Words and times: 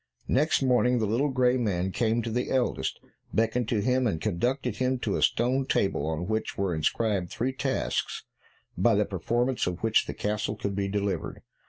Next 0.27 0.63
morning 0.63 0.97
the 0.97 1.05
little 1.05 1.29
grey 1.29 1.57
man 1.57 1.91
came 1.91 2.23
to 2.23 2.31
the 2.31 2.49
eldest, 2.49 2.99
beckoned 3.31 3.69
to 3.69 3.81
him, 3.81 4.07
and 4.07 4.19
conducted 4.19 4.77
him 4.77 4.97
to 4.97 5.15
a 5.15 5.21
stone 5.21 5.67
table, 5.67 6.07
on 6.07 6.25
which 6.25 6.57
were 6.57 6.73
inscribed 6.73 7.29
three 7.29 7.53
tasks, 7.53 8.23
by 8.75 8.95
the 8.95 9.05
performance 9.05 9.67
of 9.67 9.83
which 9.83 10.07
the 10.07 10.15
castle 10.15 10.55
could 10.55 10.75
be 10.75 10.87
delivered. 10.87 11.43